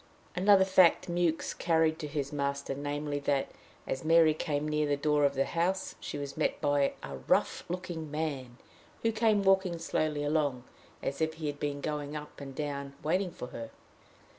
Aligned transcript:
Another 0.35 0.65
fact 0.65 1.07
Mewks 1.09 1.53
carried 1.55 1.99
to 1.99 2.07
his 2.07 2.33
master 2.33 2.73
namely, 2.73 3.19
that, 3.19 3.51
as 3.85 4.03
Mary 4.03 4.33
came 4.33 4.67
near 4.67 4.87
the 4.87 4.97
door 4.97 5.25
of 5.25 5.35
the 5.35 5.45
house, 5.45 5.93
she 5.99 6.17
was 6.17 6.35
met 6.35 6.59
by 6.59 6.93
"a 7.03 7.17
rough 7.27 7.63
looking 7.69 8.09
man," 8.09 8.57
who 9.03 9.11
came 9.11 9.43
walking 9.43 9.77
slowly 9.77 10.23
along, 10.23 10.63
as 11.03 11.21
if 11.21 11.35
he 11.35 11.45
had 11.45 11.59
been 11.59 11.81
going 11.81 12.15
up 12.15 12.41
and 12.41 12.55
down 12.55 12.93
waiting 13.03 13.29
for 13.29 13.49
her. 13.49 13.69